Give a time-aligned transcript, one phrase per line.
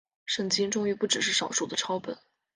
[0.25, 2.21] 圣经终于不只是少数的抄本了。